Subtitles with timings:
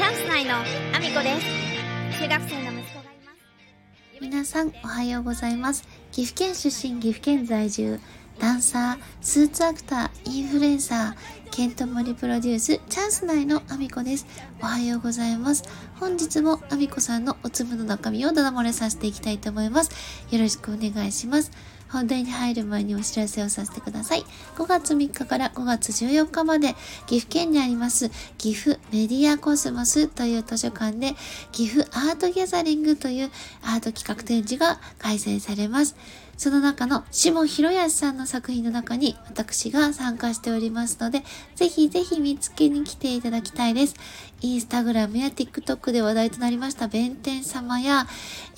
[0.00, 2.22] チャンス内のアミコです。
[2.22, 4.18] 中学生の息子がいます。
[4.18, 5.86] 皆さんおはようございます。
[6.10, 8.00] 岐阜県出身岐阜県在住。
[8.38, 14.24] ダンサースーツアクターインフルエンサーケントモリプロデュースチャンス内のアミコです
[14.62, 15.64] おはようございます
[15.98, 19.90] 本日もアミコさんのお粒の中身をダダ漏れさせていきたいと思います
[20.30, 21.50] よろしくお願いします
[21.90, 24.24] 本題に入る前にお知らせをさせてください。
[24.56, 26.74] 5月3日から5月14日まで
[27.06, 31.14] 岐阜県にあります岐阜メディアコスモスという図書館で
[31.50, 33.30] 岐阜アートギャザリングという
[33.62, 35.96] アート企画展示が開催されます。
[36.36, 41.22] その中の下広康さんの作品の中に私が参加しておりますので、
[41.54, 43.94] ぜひぜひ見つけに来ていただきたいです。
[44.42, 48.06] インスタグラムや TikTok で話題となりました弁天様や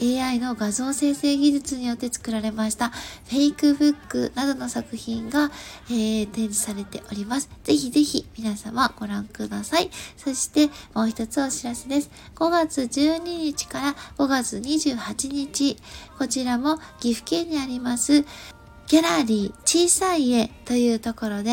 [0.00, 5.50] AI の画像生成技術によって作られましたフェイクブックなどの作品が、
[5.90, 7.50] えー、展示されております。
[7.64, 9.90] ぜひぜひ皆様ご覧ください。
[10.16, 12.10] そしてもう一つお知らせです。
[12.36, 15.76] 5月12日から5月28日、
[16.18, 18.22] こちらも岐阜県にあります
[18.86, 21.52] ギャラリー小さい絵というところで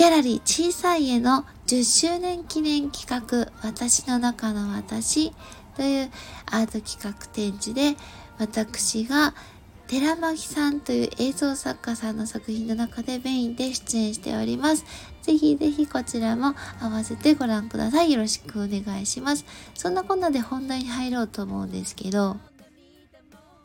[0.00, 5.30] ギャラリー小さい絵の10周年記念企画私の中の私
[5.76, 6.10] という
[6.46, 7.96] アート企画展示で
[8.38, 9.34] 私が
[9.88, 14.86] 寺巻さんという映像作家さんの作品の中でメインで出演しております。
[15.20, 18.10] ぜひぜひこちらも合わせてご覧ください。
[18.10, 19.44] よろしくお願いします。
[19.74, 22.38] そんなこんなで本題に入ろうと思うんですけど、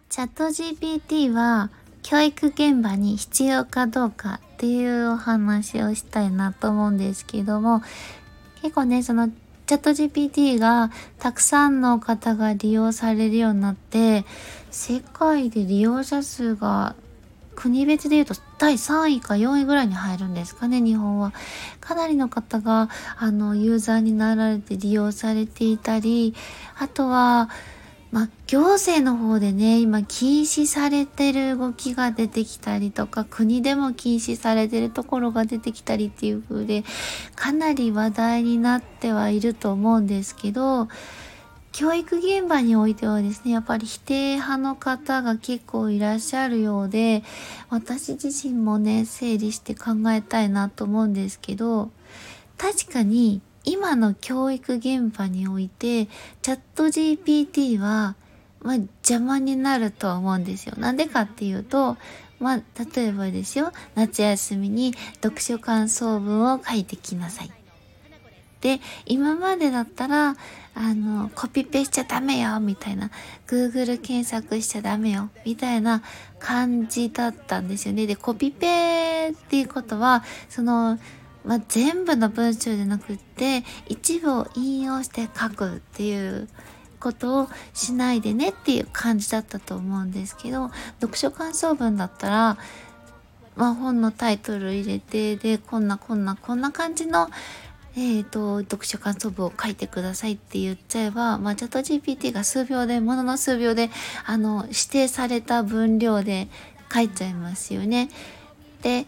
[0.10, 1.70] チャット GPT は
[2.08, 7.82] 教育現場に必要かどうかっていうお話をしたいなと思うんですけども
[8.62, 14.24] 結構ねそのチャット GPT がたくさんの方が利用されるようになって
[14.70, 16.96] 世界で利用者数が
[17.56, 21.34] 国別で言うと第3位か4位ぐらいに入るんですかね、日本は。
[21.80, 26.36] かなりの方が、あの、ユーザーになられて利用されていたり、
[26.78, 27.50] あとは、
[28.16, 36.86] まあ、行政の方でね、今禁止されてる動きが出てきたりとか、国でも禁止されてるところが出てきたりっていう風で、
[37.36, 40.88] かなり話題になってはいると思うんですけど、
[41.74, 47.22] 教育現場においてはですね、やっぱり否定派の方が結構いらっしゃるようで、
[47.70, 51.92] 私自身もね、整理して考えたいなと思うんですけど、
[52.58, 56.08] 確かに今の教育現場において、
[56.42, 58.16] チャット GPT は、
[58.62, 60.76] まあ、邪魔になるとは思うんですよ。
[60.78, 61.98] なんでかっていうと、
[62.40, 62.62] まあ、
[62.96, 67.52] 例えばですよ、夏休みに読書感想文を書いてきなさい。
[68.62, 70.36] で、今までだったら、
[70.74, 73.12] あの、コピペしちゃダメよ、みたいな、
[73.48, 76.02] Google 検索しちゃダメよ、みたいな
[76.40, 78.08] 感じだったんですよね。
[78.08, 80.98] で、コピペっていうことは、その、
[81.46, 86.48] まあ、全部の文章じゃなくって一部を引用して書くっていう
[87.00, 92.58] ことをしないでねっていう感じだったと思うんですけど読書感想文だったら、
[93.56, 97.30] まあ、本のタイトル入れてでこんなこんなこんな感じの
[97.98, 103.90] えーと、読書感想文を書いてくださいって言っちゃえば、まあ、チャット GPT が数秒で、ものの数秒で、
[104.26, 106.50] あの、指定された分量で
[106.94, 108.10] 書いちゃいますよね。
[108.82, 109.06] で、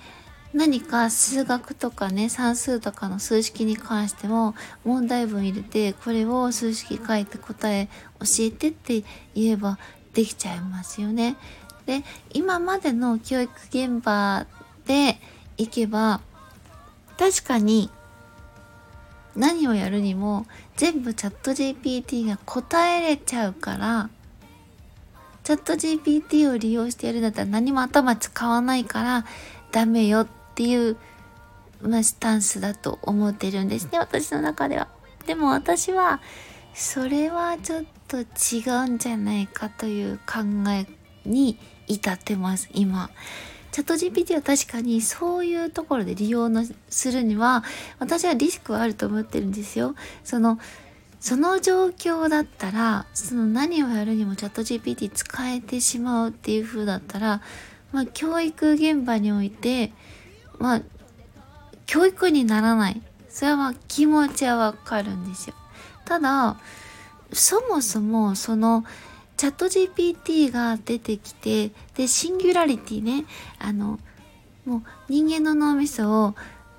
[0.53, 7.87] 何か数学とかね算数とかの数式に関しても問題文入れてこれを数式書いて答え
[8.19, 9.03] 教えてって
[9.35, 9.77] 言えば
[10.13, 11.35] できちゃいますよね。
[11.85, 12.03] で
[12.33, 14.45] 今までの教育現場
[14.85, 15.19] で
[15.57, 16.21] いけば
[17.17, 17.89] 確かに
[19.35, 24.09] 何をやるにも全部チャット GPT が答えれちゃうから
[25.43, 29.25] チャット GPT を利用してやるんだったら何も頭使わないから
[29.71, 30.97] ダメよっていう、
[31.81, 34.87] まあ、スタンスだと思ってるんですね私の中では。
[35.27, 36.19] でも私は
[36.73, 38.23] それはちょっと違
[38.85, 40.39] うんじゃないかという考
[40.71, 40.87] え
[41.25, 43.11] に至ってます今。
[43.71, 47.63] チャット GPT は確かにそういうところで利用のするには
[47.99, 49.93] 私はリスクはあると思ってるんですよ。
[50.23, 50.57] その
[51.19, 57.41] その状況だったらその何をやるにもチャット GPT 使えてしまうっていう風だったら、
[57.91, 59.91] まあ、教育現場において
[60.59, 60.81] まあ、
[61.85, 63.01] 教育にならない。
[63.29, 65.55] それは気持ちはわかるんですよ。
[66.05, 66.57] ただ、
[67.33, 68.85] そもそもその
[69.35, 73.25] チャット GPT が出てきて、で、シンギュラリティね、
[73.59, 73.99] あの、
[74.65, 76.35] もう人間の脳みそを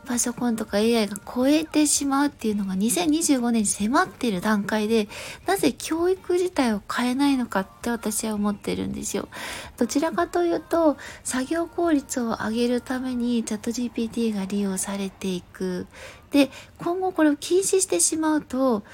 [0.08, 5.06] パソコンとか AI が超えてしまうっていうのが2025年に迫っている段階で、
[5.46, 9.28] なぜ教育自体を変えないのかって私は思ってるんですよ。
[9.76, 15.86] どちらかというと、作業効率を上げるためにチャット GPT が利用されていく。
[16.30, 18.84] で、今後これを禁止してしまうと、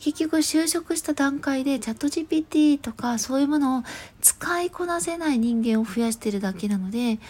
[0.00, 3.82] 結局就職した段階でチャット GPT とかそういうものを
[4.20, 7.20] 使いこなせない人間を増やしてるだけなので、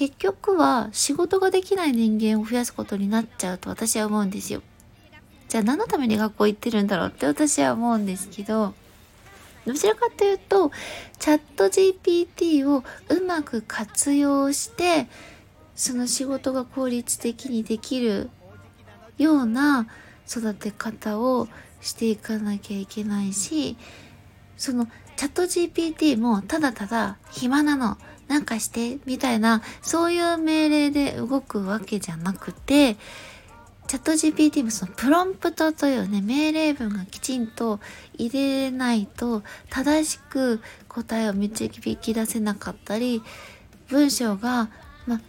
[0.00, 4.62] 結局は仕事ができない人間を増やすことになっちゃうと私は思うんですよ。
[5.50, 8.72] じゃあ何のために学校行ってるんだろうって私は思うんですけど、
[9.66, 10.72] どちらかというと、
[11.18, 15.06] チャット GPT をうまく活用して、
[15.76, 18.30] その仕事が効率的にできる
[19.18, 19.86] ような
[20.26, 21.46] 育て方を
[21.82, 23.76] していかなきゃいけないし、
[24.56, 24.86] その
[25.16, 27.98] チャット GPT もただただ暇なの、
[28.30, 32.96] なんかして、みたいな、そういう命令で動くわけじゃなくて、
[33.88, 37.80] チャット GPT もそのプロンプトというね、命令文がきちんと
[38.16, 43.20] 入れないと正しく答えを導き出せなかったり、
[43.88, 44.70] 文章が、
[45.08, 45.20] ま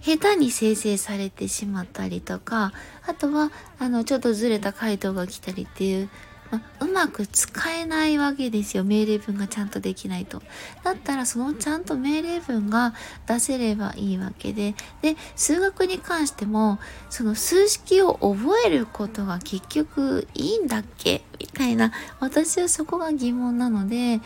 [0.00, 2.72] 下手に生成されてしまったりとか、
[3.04, 3.50] あとは、
[3.80, 6.08] あの、ちょっとずれた回答が来たりっていう、
[6.50, 8.84] まうまく使えないわけですよ。
[8.84, 10.42] 命令文がちゃんとできないと。
[10.82, 12.94] だったらそのちゃんと命令文が
[13.26, 14.74] 出せればいいわけで。
[15.02, 16.78] で、数学に関しても、
[17.10, 21.24] その数式を覚えることが結局いいんだっけ？
[21.40, 24.20] みたいな、私はそこが疑問なので、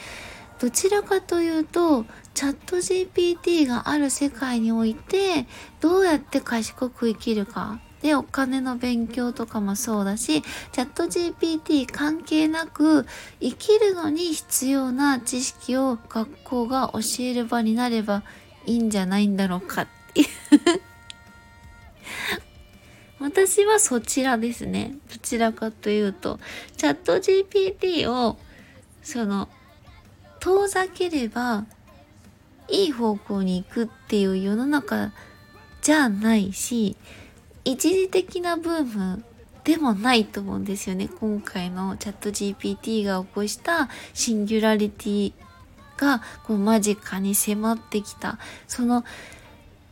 [0.61, 2.05] どちらかというと、
[2.35, 5.47] チャット GPT がある世界において、
[5.81, 13.07] どうやって賢く生きるかで、お金の勉強とかもそうだし、チャット GPT 関係なく
[13.41, 18.23] 生きるのに必要な知識を学校が教える場になれば
[18.67, 20.27] いいんじゃないんだろうかっていう
[23.21, 24.95] 私はそちらですね。
[25.13, 26.39] どちらかというと、
[26.77, 28.39] チャット GPT を、
[29.03, 29.49] その、
[30.39, 31.67] 遠ざければ、
[32.71, 35.13] いい方向に行くっていう世の中
[35.83, 36.97] じゃないし、
[37.71, 39.23] 一時的なブーム
[39.63, 41.07] でもないと思うんですよね。
[41.21, 45.33] 今回のチャット GPT が起こしたシンギュラリティ
[45.99, 48.39] がこう間近に迫ってきた。
[48.67, 49.05] その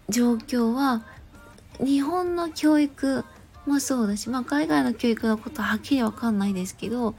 [0.09, 1.03] 状況は
[1.79, 3.27] 日本の教育
[3.67, 7.15] もそうだし、まあ海外の教育のことははっきりわかんないですけど、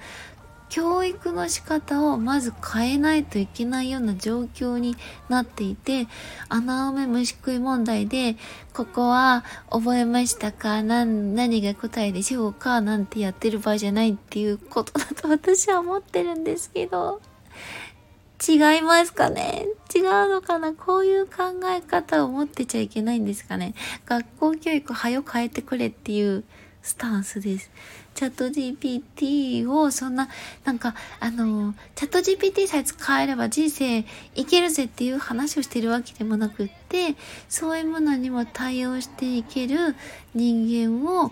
[0.70, 4.96] 教育の仕方をまず変えないといけないような状況に
[5.30, 6.08] なっていて、
[6.50, 8.36] 穴埋め虫食い問題で、
[8.74, 10.84] ここは覚えましたか？
[10.84, 12.82] 何、何が答えでしょうか？
[12.82, 17.22] なんてやってる場合じゃないっていうことだと私は思ってるんですけど、
[18.48, 19.66] 違いますかね？
[19.96, 20.74] 違うのかな？
[20.74, 23.74] こういう考え方を持ってちゃいけないんですかね？
[24.06, 26.44] 学校教育はよ変えてくれっていう
[26.84, 27.72] スタンスです。
[28.18, 30.28] チャット GPT をそんな、
[30.64, 34.00] なんか、あの、チャット GPT さえ使えれば人生
[34.34, 37.16] いけるぜっていう話をしてるわけでもなくって、
[37.48, 39.96] そういうものにも対応していける
[40.34, 41.32] 人間を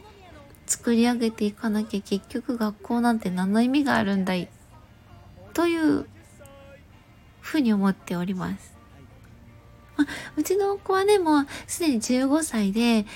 [0.68, 4.48] 作り上げていかなきゃ結局学校なんて何の意味があるんだい？
[5.56, 6.06] という
[7.42, 8.76] ふうに思っております。
[9.98, 10.06] ま、
[10.38, 13.08] うちの子はね、もうすでに15歳で、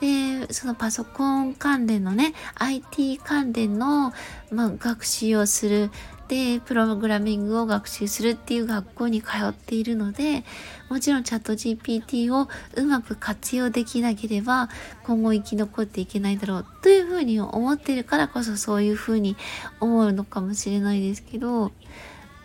[0.00, 4.12] で、そのパソコン関連のね、IT 関連の、
[4.50, 5.90] まあ、学習をする。
[6.28, 10.44] で、プログラミングを学習するっていう学校に通っているので、
[10.90, 14.68] もちろんチャット GPT をうまく活用できなければ
[15.04, 19.36] 今後生き残っていけないだろうというふうに思ってるからこそそういうふうに
[19.78, 21.70] 思うのかもしれないですけど、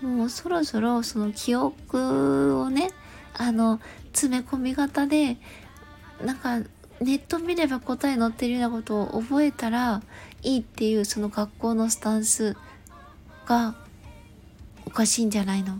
[0.02, 2.92] もうそろそろその記憶をね、
[3.36, 3.80] あの、
[4.14, 5.38] 詰め込み型で、
[6.24, 6.60] なんか
[7.02, 10.02] ネット見れば答え載ってるようなことを覚えたら
[10.44, 12.56] いいっていうその学校のスタンス
[13.48, 13.76] が
[14.86, 15.74] おかしいんじゃないの？
[15.74, 15.78] っ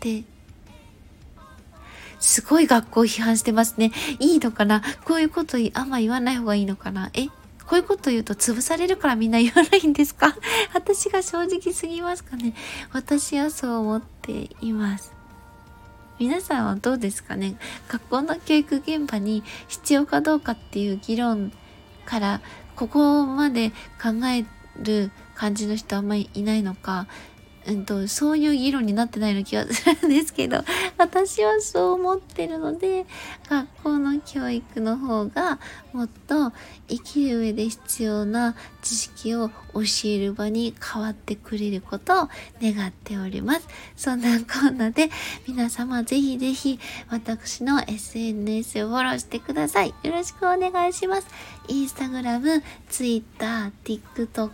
[0.00, 0.22] て
[2.20, 3.92] すごい学校批判してますね。
[4.20, 4.82] いいのかな？
[5.04, 7.10] こういうことあんま言わない方がいいのかな？
[7.14, 7.26] え？
[7.26, 10.36] こういうこと言うと潰されるからみんな言わないんですか？
[10.74, 12.54] 私が正直すぎますかね？
[12.92, 15.12] 私はそう思っています。
[16.18, 17.56] 皆さんはどうですかね？
[17.88, 21.52] 学校の教育現場に必要かどうかっていう議論
[22.04, 22.40] から
[22.74, 23.70] ここまで
[24.02, 24.44] 考え
[24.82, 27.06] る感じの人あんまりいないのか？
[27.68, 30.64] うんと、そういう議論になってないような気がするんですけど、
[30.96, 33.04] 私はそう思ってるので、
[33.48, 35.60] 学校の教育の方が
[35.92, 36.52] もっと
[36.88, 42.28] 生きる上で必要な知識を教える場に変わってくれることを
[42.62, 43.68] 願っております。
[43.96, 45.10] そんなこんなで、
[45.46, 49.94] 皆様ぜひぜひ私の SNS をフォローしてください。
[50.02, 51.26] よろしくお願いします。
[51.68, 54.50] インスタグラム、ツイッター、TikTok、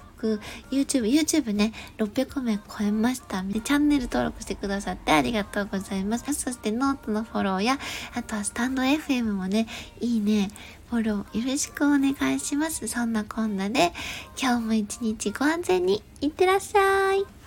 [0.70, 3.42] YouTube、YouTube ね、600名超えました。
[3.42, 6.32] で、チャンネル登録してくださってありがとうございます。
[6.34, 7.78] そしてノートのフォローや、
[8.14, 9.66] あとはスタンド FM もね、
[10.00, 10.50] いいね、
[10.90, 12.86] フフォローよろしくお願いします。
[12.86, 13.92] そんなこんなで、
[14.40, 17.43] 今日も一日ご安全にいってらっしゃい。